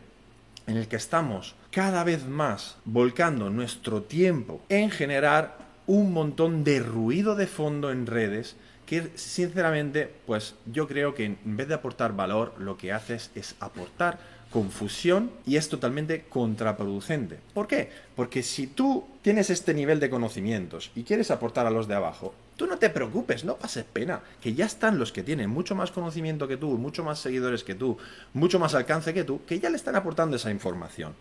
en 0.68 0.78
el 0.78 0.88
que 0.88 0.96
estamos 0.96 1.56
cada 1.72 2.04
vez 2.04 2.26
más 2.26 2.78
volcando 2.86 3.50
nuestro 3.50 4.04
tiempo 4.04 4.62
en 4.70 4.90
generar 4.90 5.58
un 5.86 6.14
montón 6.14 6.64
de 6.64 6.80
ruido 6.80 7.36
de 7.36 7.48
fondo 7.48 7.92
en 7.92 8.06
redes 8.06 8.56
que 8.86 9.12
sinceramente 9.16 10.12
pues 10.26 10.56
yo 10.66 10.88
creo 10.88 11.14
que 11.14 11.26
en 11.26 11.58
vez 11.58 11.68
de 11.68 11.74
aportar 11.74 12.16
valor 12.16 12.54
lo 12.60 12.78
que 12.78 12.94
haces 12.94 13.32
es 13.36 13.56
aportar 13.60 14.20
confusión 14.50 15.32
y 15.46 15.58
es 15.58 15.70
totalmente 15.70 16.26
contraproducente. 16.30 17.40
¿Por 17.54 17.68
qué? 17.68 17.90
Porque 18.16 18.44
si 18.44 18.68
tú 18.68 19.06
tienes 19.22 19.50
este 19.50 19.74
nivel 19.74 20.00
de 20.00 20.10
conocimientos 20.10 20.92
y 20.96 21.04
quieres 21.04 21.32
aportar 21.32 21.66
a 21.66 21.72
los 21.72 21.88
de 21.88 21.96
abajo, 21.96 22.34
tú 22.56 22.68
no 22.68 22.78
te 22.78 22.90
preocupes, 22.90 23.44
no 23.44 23.58
pases 23.58 23.86
pena, 23.86 24.22
que 24.42 24.54
ya 24.54 24.66
están 24.66 24.98
los 25.00 25.12
que 25.12 25.24
tienen 25.24 25.50
mucho 25.50 25.76
más 25.76 25.92
conocimiento 25.92 26.48
que 26.48 26.58
tú, 26.58 26.78
mucho 26.78 27.04
más 27.04 27.20
seguidores 27.20 27.64
que 27.64 27.76
tú, 27.76 27.98
mucho 28.34 28.60
más 28.60 28.76
alcance 28.76 29.14
que 29.14 29.24
tú, 29.24 29.42
que 29.46 29.60
ya 29.60 29.70
le 29.70 29.78
están 29.78 29.96
aportando 29.96 30.36
esa 30.36 30.52
información. 30.52 31.14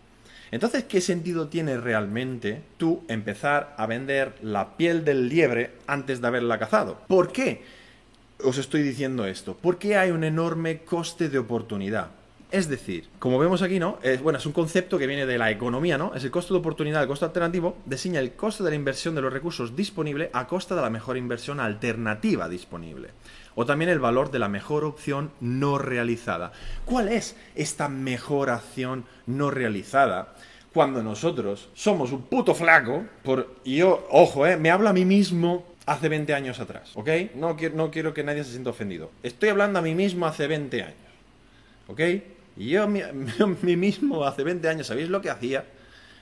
Entonces, 0.51 0.85
¿qué 0.85 0.99
sentido 0.99 1.47
tiene 1.47 1.77
realmente 1.77 2.63
tú 2.77 3.03
empezar 3.07 3.75
a 3.77 3.85
vender 3.85 4.35
la 4.41 4.77
piel 4.77 5.05
del 5.05 5.29
liebre 5.29 5.73
antes 5.85 6.21
de 6.21 6.27
haberla 6.27 6.57
cazado? 6.57 6.99
¿Por 7.07 7.31
qué 7.31 7.63
os 8.43 8.57
estoy 8.57 8.81
diciendo 8.81 9.25
esto? 9.25 9.55
Porque 9.61 9.95
hay 9.97 10.09
un 10.09 10.23
enorme 10.23 10.79
coste 10.79 11.29
de 11.29 11.37
oportunidad. 11.37 12.18
Es 12.51 12.67
decir, 12.67 13.07
como 13.19 13.37
vemos 13.37 13.61
aquí, 13.61 13.77
¿no? 13.77 13.99
Es, 14.01 14.23
bueno, 14.23 14.39
es 14.39 14.45
un 14.47 14.53
concepto 14.53 14.97
que 14.97 15.05
viene 15.05 15.27
de 15.27 15.37
la 15.37 15.51
economía, 15.51 15.99
¿no? 15.99 16.15
Es 16.15 16.23
el 16.23 16.31
costo 16.31 16.55
de 16.55 16.59
oportunidad, 16.61 17.03
el 17.03 17.07
costo 17.07 17.25
alternativo, 17.25 17.77
designa 17.85 18.19
el 18.19 18.33
costo 18.33 18.63
de 18.63 18.71
la 18.71 18.75
inversión 18.75 19.13
de 19.13 19.21
los 19.21 19.31
recursos 19.31 19.75
disponible 19.75 20.31
a 20.33 20.47
costa 20.47 20.73
de 20.75 20.81
la 20.81 20.89
mejor 20.89 21.15
inversión 21.15 21.59
alternativa 21.59 22.49
disponible. 22.49 23.09
O 23.53 23.67
también 23.67 23.91
el 23.91 23.99
valor 23.99 24.31
de 24.31 24.39
la 24.39 24.49
mejor 24.49 24.83
opción 24.83 25.31
no 25.41 25.77
realizada. 25.77 26.51
¿Cuál 26.85 27.09
es 27.09 27.35
esta 27.53 27.87
mejor 27.87 28.49
acción 28.49 29.05
no 29.27 29.51
realizada? 29.51 30.33
Cuando 30.73 31.03
nosotros 31.03 31.69
somos 31.75 32.11
un 32.11 32.23
puto 32.23 32.55
flaco, 32.55 33.05
por, 33.23 33.57
yo, 33.63 34.07
ojo, 34.09 34.47
eh, 34.47 34.57
me 34.57 34.71
hablo 34.71 34.89
a 34.89 34.93
mí 34.93 35.05
mismo 35.05 35.65
hace 35.85 36.09
20 36.09 36.33
años 36.33 36.59
atrás, 36.59 36.91
¿ok? 36.95 37.09
No 37.35 37.57
no 37.75 37.91
quiero 37.91 38.13
que 38.15 38.23
nadie 38.23 38.43
se 38.43 38.51
sienta 38.51 38.71
ofendido. 38.71 39.11
Estoy 39.21 39.49
hablando 39.49 39.77
a 39.77 39.81
mí 39.83 39.93
mismo 39.93 40.25
hace 40.25 40.47
20 40.47 40.81
años, 40.81 40.97
¿ok? 41.87 42.01
Y 42.59 42.71
yo, 42.71 42.87
mí 42.87 43.01
mismo, 43.77 44.25
hace 44.25 44.43
20 44.43 44.67
años, 44.67 44.87
¿sabéis 44.87 45.09
lo 45.09 45.21
que 45.21 45.29
hacía? 45.29 45.65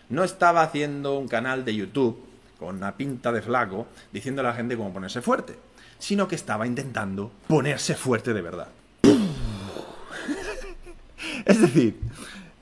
No 0.10 0.24
estaba 0.24 0.62
haciendo 0.62 1.18
un 1.18 1.28
canal 1.28 1.66
de 1.66 1.76
YouTube 1.76 2.24
con 2.60 2.78
una 2.78 2.96
pinta 2.96 3.32
de 3.32 3.42
flaco 3.42 3.88
diciendo 4.14 4.42
a 4.42 4.44
la 4.44 4.54
gente 4.54 4.78
cómo 4.78 4.94
ponerse 4.94 5.22
fuerte, 5.22 5.56
sino 5.98 6.28
que 6.28 6.36
estaba 6.36 6.68
intentando 6.68 7.32
ponerse 7.48 7.96
fuerte 7.96 8.36
de 8.36 8.42
verdad. 8.44 8.68
es 11.46 11.60
decir, 11.60 12.00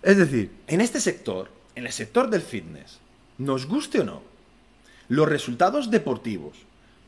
es 0.01 0.17
decir, 0.17 0.51
en 0.67 0.79
este 0.79 1.01
sector, 1.01 1.50
en 1.75 1.86
el 1.86 1.91
sector 1.91 2.29
del 2.29 2.41
fitness, 2.41 3.00
nos 3.38 3.65
guste 3.65 4.00
o 4.00 4.05
no, 4.05 4.22
los 5.10 5.27
resultados 5.27 5.91
deportivos 5.91 6.55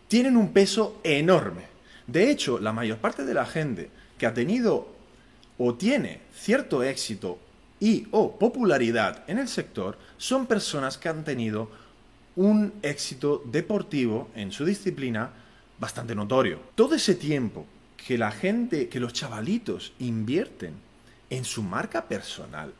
tienen 0.10 0.36
un 0.36 0.52
peso 0.52 1.00
enorme. 1.06 1.64
De 2.08 2.30
hecho, 2.30 2.60
la 2.60 2.74
mayor 2.74 2.98
parte 2.98 3.24
de 3.24 3.34
la 3.34 3.46
gente 3.46 3.90
que 4.18 4.26
ha 4.26 4.34
tenido 4.34 4.97
o 5.58 5.76
tiene 5.76 6.22
cierto 6.34 6.84
éxito 6.84 7.40
y 7.80 8.08
o 8.12 8.38
popularidad 8.38 9.24
en 9.28 9.38
el 9.38 9.48
sector 9.48 9.98
son 10.18 10.48
personas 10.48 10.98
que 10.98 11.10
han 11.10 11.24
tenido 11.24 11.70
un 12.36 12.74
éxito 12.82 13.42
deportivo 13.46 14.30
en 14.36 14.52
su 14.52 14.66
disciplina 14.66 15.32
bastante 15.80 16.16
notorio. 16.16 16.60
Todo 16.76 16.96
ese 16.96 17.16
tiempo 17.16 17.66
que 17.96 18.18
la 18.18 18.32
gente, 18.32 18.90
que 18.90 19.00
los 19.00 19.14
chavalitos 19.14 19.94
invierten 20.00 20.76
en 21.30 21.44
su 21.44 21.64
marca 21.64 22.06
personal. 22.08 22.74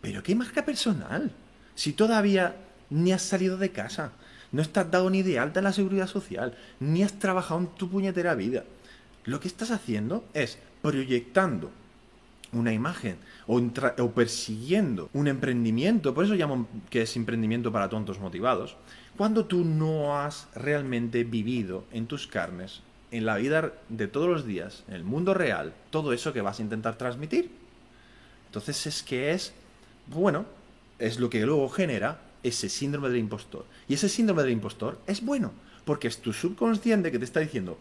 ¿Pero 0.00 0.22
qué 0.22 0.34
marca 0.34 0.64
personal? 0.64 1.32
Si 1.74 1.92
todavía 1.92 2.56
ni 2.90 3.12
has 3.12 3.22
salido 3.22 3.56
de 3.56 3.72
casa, 3.72 4.12
no 4.52 4.62
estás 4.62 4.90
dado 4.90 5.10
ni 5.10 5.22
de 5.22 5.38
alta 5.38 5.60
en 5.60 5.64
la 5.64 5.72
seguridad 5.72 6.06
social, 6.06 6.56
ni 6.78 7.02
has 7.02 7.18
trabajado 7.18 7.60
en 7.60 7.66
tu 7.68 7.90
puñetera 7.90 8.34
vida. 8.34 8.64
Lo 9.24 9.40
que 9.40 9.48
estás 9.48 9.72
haciendo 9.72 10.24
es 10.34 10.58
proyectando 10.82 11.70
una 12.52 12.72
imagen 12.72 13.16
o, 13.46 14.10
persiguiendo 14.10 15.10
un 15.12 15.28
emprendimiento, 15.28 16.14
por 16.14 16.24
eso 16.24 16.34
llamo 16.34 16.68
que 16.90 17.02
es 17.02 17.16
emprendimiento 17.16 17.72
para 17.72 17.88
tontos 17.88 18.18
motivados, 18.18 18.76
cuando 19.16 19.44
tú 19.46 19.64
no 19.64 20.18
has 20.18 20.48
realmente 20.54 21.24
vivido 21.24 21.84
en 21.92 22.06
tus 22.06 22.26
carnes, 22.26 22.82
en 23.10 23.24
la 23.24 23.36
vida 23.36 23.72
de 23.88 24.08
todos 24.08 24.28
los 24.28 24.46
días, 24.46 24.84
en 24.88 24.94
el 24.94 25.04
mundo 25.04 25.32
real, 25.32 25.72
todo 25.90 26.12
eso 26.12 26.32
que 26.32 26.40
vas 26.40 26.58
a 26.58 26.62
intentar 26.62 26.98
transmitir. 26.98 27.50
Entonces 28.46 28.86
es 28.86 29.02
que 29.02 29.32
es, 29.32 29.52
bueno, 30.06 30.44
es 30.98 31.18
lo 31.18 31.30
que 31.30 31.44
luego 31.46 31.68
genera 31.68 32.20
ese 32.42 32.68
síndrome 32.68 33.08
del 33.08 33.18
impostor. 33.18 33.64
Y 33.88 33.94
ese 33.94 34.08
síndrome 34.08 34.42
del 34.42 34.52
impostor 34.52 35.00
es 35.06 35.24
bueno, 35.24 35.52
porque 35.84 36.08
es 36.08 36.20
tu 36.20 36.32
subconsciente 36.32 37.10
que 37.10 37.18
te 37.18 37.24
está 37.24 37.40
diciendo, 37.40 37.78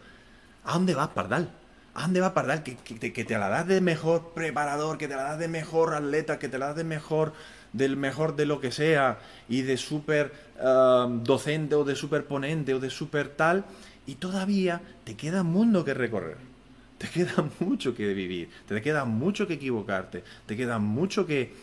¿a 0.64 0.74
dónde 0.74 0.96
vas, 0.96 1.10
Pardal? 1.10 1.50
¿A 1.96 2.02
dónde 2.02 2.20
va 2.20 2.34
Pardal? 2.34 2.62
Que, 2.62 2.76
que, 2.76 3.24
te 3.24 3.38
la 3.38 3.48
das 3.48 3.66
de 3.68 3.80
mejor 3.80 4.34
preparador, 4.34 4.98
que 4.98 5.08
te 5.08 5.16
la 5.16 5.24
das 5.24 5.40
de 5.40 5.48
mejor 5.48 5.94
atleta, 5.94 6.38
que 6.40 6.50
te 6.50 6.58
la 6.58 6.68
das 6.68 6.76
de 6.76 6.84
mejor, 6.84 7.32
del 7.72 7.96
mejor 7.96 8.36
de 8.36 8.46
lo 8.46 8.60
que 8.60 8.74
sea, 8.74 9.20
y 9.48 9.62
de 9.62 9.78
súper 9.78 10.34
um, 10.62 11.24
docente 11.24 11.74
o 11.76 11.86
de 11.86 11.96
súper 11.96 12.26
ponente 12.26 12.74
o 12.74 12.82
de 12.82 12.90
súper 12.90 13.30
tal, 13.30 13.64
y 14.06 14.16
todavía 14.16 14.82
te 15.06 15.16
queda 15.16 15.44
mundo 15.44 15.86
que 15.86 15.94
recorrer. 15.94 16.38
Te 16.98 17.08
queda 17.08 17.50
mucho 17.62 17.96
que 17.96 18.14
vivir, 18.14 18.50
te 18.68 18.82
queda 18.82 19.06
mucho 19.06 19.48
que 19.48 19.54
equivocarte, 19.54 20.26
te 20.46 20.58
queda 20.58 20.80
mucho 20.80 21.26
que, 21.26 21.54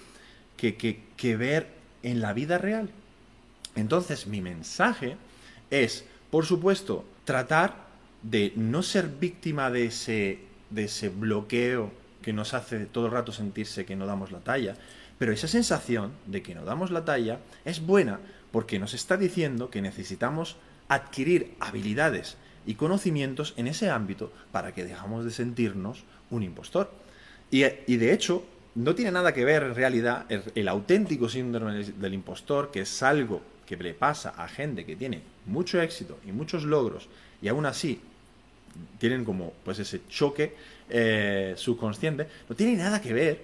que 0.57 1.37
ver 1.37 1.69
en 2.03 2.23
la 2.23 2.33
vida 2.33 2.57
real. 2.57 2.89
Entonces 3.77 4.27
mi 4.27 4.41
mensaje 4.41 5.19
es, 5.71 6.07
por 6.31 6.47
supuesto, 6.47 7.05
tratar 7.27 7.92
de 8.23 8.53
no 8.57 8.83
ser 8.83 9.09
víctima 9.09 9.71
de 9.71 9.87
ese, 9.87 10.39
de 10.71 10.85
ese 10.85 11.09
bloqueo 11.09 11.91
que 12.23 12.33
nos 12.33 12.55
hace 12.55 12.87
todo 12.87 13.07
el 13.07 13.13
rato 13.13 13.33
sentirse 13.33 13.85
que 13.85 13.97
no 13.97 14.07
damos 14.07 14.31
la 14.31 14.41
talla, 14.41 14.77
pero 15.19 15.33
esa 15.33 15.49
sensación 15.49 16.13
de 16.27 16.43
que 16.43 16.55
no 16.55 16.65
damos 16.65 16.91
la 16.91 17.05
talla 17.05 17.41
es 17.65 17.85
buena 17.85 18.21
porque 18.51 18.79
nos 18.79 18.95
está 18.95 19.17
diciendo 19.17 19.71
que 19.71 19.83
necesitamos 19.83 20.57
adquirir 20.89 21.55
habilidades 21.59 22.37
y 22.67 22.75
conocimientos 22.75 23.55
en 23.57 23.67
ese 23.67 23.91
ámbito 23.91 24.33
para 24.53 24.73
que 24.73 24.85
dejamos 24.85 25.25
de 25.25 25.31
sentirnos 25.31 26.05
un 26.31 26.43
impostor. 26.43 26.93
Y, 27.51 27.63
de 27.97 28.13
hecho, 28.13 28.45
no 28.75 28.95
tiene 28.95 29.11
nada 29.11 29.35
que 29.35 29.45
ver 29.45 29.63
en 29.63 29.75
realidad 29.75 30.25
el, 30.29 30.43
el 30.55 30.69
auténtico 30.69 31.29
síndrome 31.29 31.85
del 31.85 32.15
impostor, 32.15 32.71
que 32.71 32.81
es 32.81 33.03
algo 33.03 33.43
que 33.67 33.77
le 33.77 33.95
pasa 33.95 34.31
a 34.31 34.49
gente 34.49 34.87
que 34.87 34.97
tiene 34.97 35.23
mucho 35.47 35.81
éxito 35.81 36.19
y 36.27 36.33
muchos 36.33 36.65
logros 36.65 37.09
y 37.41 37.49
aún 37.49 37.67
así 37.67 38.01
tienen 38.99 39.25
como 39.25 39.53
pues 39.65 39.79
ese 39.79 40.03
choque 40.09 40.55
eh, 40.89 41.55
subconsciente, 41.57 42.27
no 42.49 42.55
tiene 42.57 42.77
nada 42.77 43.01
que 43.01 43.13
ver 43.13 43.41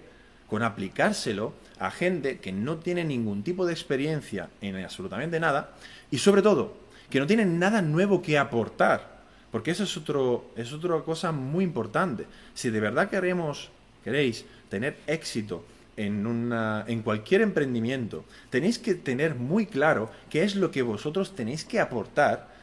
con 0.49 0.63
aplicárselo 0.63 1.53
a 1.79 1.91
gente 1.91 2.39
que 2.39 2.53
no 2.53 2.79
tiene 2.79 3.05
ningún 3.05 3.43
tipo 3.43 3.67
de 3.67 3.73
experiencia 3.73 4.49
en 4.61 4.77
absolutamente 4.77 5.39
nada 5.39 5.75
y 6.11 6.19
sobre 6.19 6.43
todo 6.43 6.77
que 7.11 7.21
no 7.21 7.27
tienen 7.27 7.59
nada 7.59 7.83
nuevo 7.83 8.21
que 8.23 8.39
aportar. 8.39 9.19
Porque 9.51 9.71
eso 9.71 9.85
es, 9.85 9.97
otro, 9.97 10.51
es 10.57 10.73
otra 10.73 11.01
cosa 11.01 11.33
muy 11.33 11.65
importante. 11.65 12.27
Si 12.55 12.69
de 12.71 12.81
verdad 12.81 13.09
queremos, 13.09 13.71
queréis 14.05 14.45
tener 14.69 14.99
éxito 15.07 15.65
en, 15.97 16.27
una, 16.27 16.85
en 16.87 17.03
cualquier 17.03 17.41
emprendimiento, 17.41 18.25
tenéis 18.51 18.79
que 18.79 18.95
tener 18.95 19.35
muy 19.35 19.67
claro 19.67 20.11
qué 20.29 20.45
es 20.45 20.55
lo 20.55 20.71
que 20.71 20.83
vosotros 20.83 21.35
tenéis 21.35 21.65
que 21.65 21.81
aportar 21.81 22.58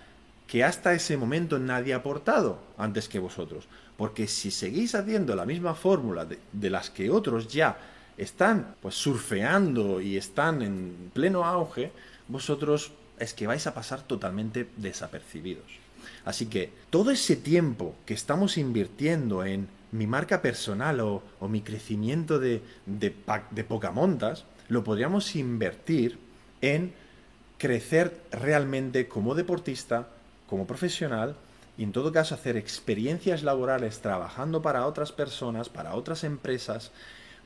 que 0.48 0.64
hasta 0.64 0.94
ese 0.94 1.18
momento 1.18 1.60
nadie 1.60 1.94
ha 1.94 1.98
aportado 1.98 2.60
antes 2.78 3.10
que 3.10 3.20
vosotros. 3.20 3.66
Porque 3.98 4.28
si 4.28 4.52
seguís 4.52 4.94
haciendo 4.96 5.36
la 5.36 5.46
misma 5.46 5.74
fórmula 5.74 6.26
de, 6.26 6.70
las 6.70 6.90
que 6.90 7.10
otros 7.10 7.48
ya 7.48 7.78
están 8.18 8.76
pues 8.82 8.96
surfeando 8.96 10.02
y 10.02 10.18
están 10.18 10.62
en 10.62 11.12
pleno 11.14 11.46
auge, 11.46 11.92
vosotros 12.28 12.92
es 13.20 13.34
que 13.34 13.48
vais 13.48 13.66
a 13.68 13.74
pasar 13.74 14.02
totalmente 14.02 14.68
desapercibidos. 14.78 15.66
Así 16.26 16.48
que 16.48 16.72
todo 16.90 17.12
ese 17.12 17.36
tiempo 17.36 17.96
que 18.06 18.14
estamos 18.14 18.58
invirtiendo 18.58 19.46
en 19.46 19.68
mi 19.92 20.08
marca 20.08 20.42
personal 20.42 21.00
o, 21.00 21.24
mi 21.48 21.62
crecimiento 21.62 22.40
de, 22.40 22.62
de, 22.86 23.16
de 23.52 23.64
Pocamontas, 23.64 24.46
lo 24.68 24.84
podríamos 24.84 25.36
invertir 25.36 26.18
en 26.62 26.94
crecer 27.58 28.22
realmente 28.32 29.08
como 29.08 29.36
deportista, 29.36 30.10
como 30.48 30.68
profesional 30.68 31.36
y 31.78 31.84
en 31.84 31.92
todo 31.92 32.12
caso 32.12 32.36
hacer 32.36 32.58
experiencias 32.58 33.44
laborales 33.44 34.00
trabajando 34.00 34.62
para 34.62 34.86
otras 34.86 35.12
personas, 35.12 35.70
para 35.70 35.96
otras 35.96 36.24
empresas, 36.24 36.92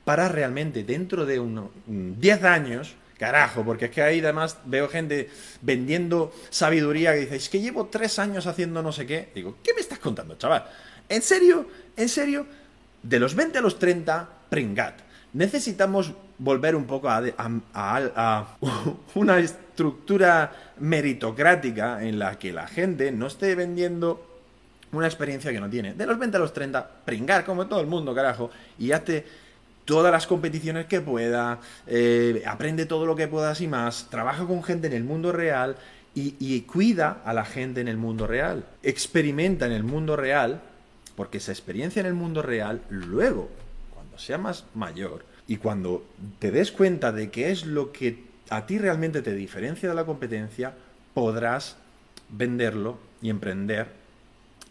para 0.06 0.30
realmente 0.30 0.84
dentro 0.84 1.26
de 1.26 1.40
unos 1.40 1.70
10 1.88 2.44
años, 2.44 2.96
carajo, 3.18 3.66
porque 3.66 3.86
es 3.86 3.92
que 3.92 4.02
ahí 4.02 4.20
además 4.20 4.58
veo 4.66 4.88
gente 4.88 5.30
vendiendo 5.62 6.32
sabiduría 6.50 7.14
que 7.14 7.22
dice, 7.22 7.36
es 7.36 7.50
que 7.50 7.60
llevo 7.60 7.88
3 7.88 8.20
años 8.20 8.48
haciendo 8.48 8.82
no 8.82 8.92
sé 8.92 9.06
qué. 9.06 9.32
Digo, 9.36 9.58
¿qué 9.64 9.74
me 9.74 9.82
estás 9.82 10.00
contando, 10.00 10.36
chaval? 10.38 10.66
¿En 11.10 11.22
serio? 11.22 11.68
¿En 11.98 12.08
serio? 12.08 12.46
De 13.04 13.20
los 13.20 13.36
20 13.36 13.58
a 13.58 13.62
los 13.62 13.80
30, 13.80 14.30
pringat. 14.50 15.00
Necesitamos 15.34 16.14
volver 16.40 16.76
un 16.76 16.86
poco 16.86 17.10
a, 17.10 17.22
a, 17.74 18.48
una 19.16 19.38
estructura 19.38 20.52
meritocrática 20.80 22.04
en 22.04 22.18
la 22.18 22.40
que 22.40 22.52
la 22.52 22.68
gente 22.68 23.12
no 23.12 23.28
esté 23.28 23.54
vendiendo 23.56 24.26
una 24.92 25.06
experiencia 25.06 25.52
que 25.52 25.60
no 25.60 25.70
tiene. 25.70 25.94
De 25.94 26.06
los 26.06 26.18
20 26.18 26.38
a 26.38 26.40
los 26.40 26.54
30, 26.54 26.90
pringar 27.06 27.46
como 27.46 27.68
todo 27.68 27.82
el 27.82 27.88
mundo, 27.88 28.16
carajo, 28.16 28.50
y 28.80 28.92
hazte 28.92 29.26
todas 29.86 30.12
las 30.12 30.26
competiciones 30.26 30.88
que 30.88 31.02
pueda, 31.02 31.60
eh, 31.86 32.42
aprende 32.48 32.86
todo 32.86 33.06
lo 33.06 33.16
que 33.16 33.28
puedas 33.28 33.62
y 33.62 33.68
más, 33.68 34.08
trabaja 34.10 34.46
con 34.46 34.64
gente 34.64 34.88
en 34.88 34.94
el 34.94 35.04
mundo 35.04 35.32
real 35.32 35.76
y, 36.16 36.36
y 36.40 36.62
cuida 36.62 37.22
a 37.26 37.34
la 37.34 37.46
gente 37.46 37.82
en 37.82 37.88
el 37.88 37.98
mundo 37.98 38.26
real. 38.26 38.66
Experimenta 38.82 39.66
en 39.66 39.74
el 39.74 39.84
mundo 39.84 40.16
real, 40.16 40.62
porque 41.16 41.38
esa 41.38 41.52
experiencia 41.52 42.00
en 42.00 42.06
el 42.06 42.14
mundo 42.14 42.42
real, 42.42 42.82
luego, 42.90 43.50
cuando 43.94 44.18
sea 44.18 44.38
más 44.38 44.66
mayor, 44.74 45.29
y 45.50 45.58
cuando 45.58 46.06
te 46.38 46.52
des 46.52 46.72
cuenta 46.72 47.12
de 47.12 47.32
qué 47.32 47.50
es 47.50 47.66
lo 47.66 47.92
que 47.92 48.24
a 48.52 48.68
ti 48.68 48.78
realmente 48.78 49.24
te 49.24 49.34
diferencia 49.34 49.90
de 49.90 49.96
la 49.96 50.06
competencia, 50.06 50.76
podrás 51.16 51.76
venderlo 52.30 53.00
y 53.20 53.32
emprender 53.32 53.88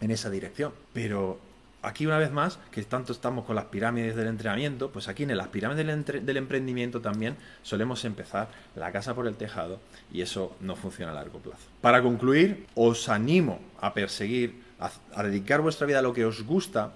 en 0.00 0.12
esa 0.12 0.30
dirección. 0.30 0.73
Pero 0.92 1.40
aquí 1.82 2.06
una 2.06 2.16
vez 2.16 2.30
más, 2.30 2.61
que 2.70 2.80
tanto 2.85 3.12
estamos 3.12 3.44
con 3.44 3.56
las 3.56 3.64
pirámides 3.64 4.14
del 4.14 4.28
entrenamiento, 4.28 4.92
pues 4.92 5.08
aquí 5.08 5.25
en 5.25 5.37
las 5.37 5.49
pirámides 5.49 5.85
del, 6.25 6.37
emprendimiento 6.37 7.00
también 7.00 7.35
solemos 7.64 8.04
empezar 8.04 8.49
la 8.76 8.92
casa 8.92 9.16
por 9.16 9.26
el 9.26 9.35
tejado 9.35 9.80
y 10.12 10.23
eso 10.23 10.56
no 10.61 10.76
funciona 10.76 11.11
a 11.11 11.16
largo 11.16 11.40
plazo. 11.40 11.64
Para 11.80 12.02
concluir, 12.02 12.66
os 12.76 13.08
animo 13.08 13.58
a 13.80 13.94
perseguir, 13.94 14.62
a 14.78 15.23
dedicar 15.25 15.61
vuestra 15.61 15.88
vida 15.88 15.99
a 15.99 16.02
lo 16.02 16.12
que 16.12 16.25
os 16.25 16.44
gusta, 16.44 16.92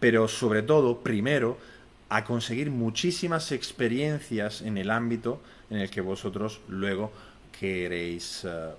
pero 0.00 0.26
sobre 0.26 0.62
todo, 0.62 1.00
primero, 1.00 1.58
a 2.08 2.24
conseguir 2.24 2.70
muchísimas 2.70 3.52
experiencias 3.52 4.62
en 4.62 4.78
el 4.78 4.90
ámbito 4.90 5.40
en 5.70 5.78
el 5.78 5.90
que 5.90 6.00
vosotros 6.00 6.60
luego 6.68 7.12
queréis 7.58 8.44
eh, 8.44 8.70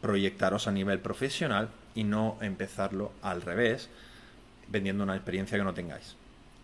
proyectaros 0.00 0.68
a 0.68 0.72
nivel 0.72 1.00
profesional 1.00 1.70
y 1.94 2.04
no 2.04 2.38
empezarlo 2.40 3.12
al 3.22 3.42
revés, 3.42 3.88
vendiendo 4.68 5.02
una 5.02 5.16
experiencia 5.16 5.58
que 5.58 5.64
no 5.64 5.74
tengáis, 5.74 6.14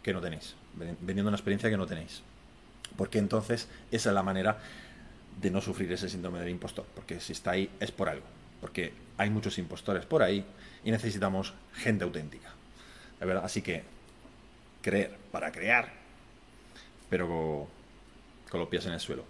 que 0.03 0.13
no 0.13 0.21
tenéis, 0.21 0.55
vendiendo 0.75 1.29
una 1.29 1.37
experiencia 1.37 1.69
que 1.69 1.77
no 1.77 1.87
tenéis. 1.87 2.23
Porque 2.97 3.19
entonces 3.19 3.69
esa 3.91 4.11
es 4.11 4.15
la 4.15 4.23
manera 4.23 4.59
de 5.41 5.51
no 5.51 5.61
sufrir 5.61 5.93
ese 5.93 6.09
síndrome 6.09 6.39
del 6.39 6.51
impostor, 6.51 6.87
porque 6.95 7.21
si 7.21 7.33
está 7.33 7.53
ahí 7.53 7.69
es 7.81 7.91
por 7.91 8.09
algo, 8.09 8.25
porque 8.61 8.93
hay 9.19 9.29
muchos 9.31 9.59
impostores 9.59 10.07
por 10.07 10.23
ahí 10.23 10.45
y 10.85 10.91
necesitamos 10.91 11.53
gente 11.75 12.05
auténtica. 12.05 12.53
Así 13.43 13.63
que 13.63 13.83
creer 14.83 15.17
para 15.37 15.53
crear, 15.53 15.93
pero 17.11 17.69
con, 18.51 18.59
los 18.59 18.69
pies 18.71 18.87
en 18.87 18.95
el 18.95 19.01
suelo, 19.01 19.23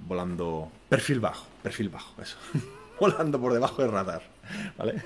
volando 0.00 0.68
perfil 0.88 1.20
bajo, 1.20 1.46
perfil 1.62 1.90
bajo, 1.90 2.20
eso, 2.20 2.36
volando 2.98 3.40
por 3.40 3.52
debajo 3.52 3.80
del 3.80 3.92
radar, 3.92 4.22
¿vale? 4.76 5.00